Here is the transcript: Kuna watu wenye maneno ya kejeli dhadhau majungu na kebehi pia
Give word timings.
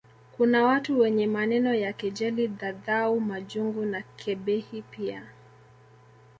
Kuna 0.37 0.63
watu 0.65 0.99
wenye 0.99 1.27
maneno 1.27 1.73
ya 1.73 1.93
kejeli 1.93 2.47
dhadhau 2.47 3.19
majungu 3.19 3.85
na 3.85 4.01
kebehi 4.01 4.81
pia 4.81 5.23